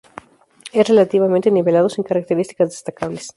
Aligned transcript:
Es 0.73 0.89
relativamente 0.89 1.51
nivelado, 1.51 1.87
sin 1.87 2.03
características 2.03 2.71
destacables. 2.71 3.29